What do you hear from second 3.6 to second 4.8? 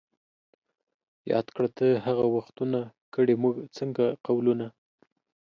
څنګه قولونه